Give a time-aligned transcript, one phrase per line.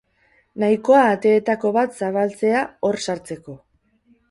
[0.63, 3.61] Nahikoa ateetako bat zabaltzea hor sartzeko.